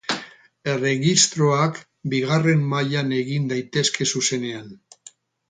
Erregistroak 0.71 1.77
bigarren 2.13 2.65
mailan 2.73 3.15
egin 3.19 3.47
daitezke 3.53 4.09
zuzenean. 4.17 4.75